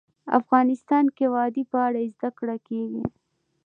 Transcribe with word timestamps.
افغانستان 0.39 1.05
کې 1.15 1.25
د 1.27 1.31
وادي 1.35 1.63
په 1.71 1.77
اړه 1.87 1.99
زده 2.13 2.29
کړه 2.37 2.55
کېږي. 2.67 3.03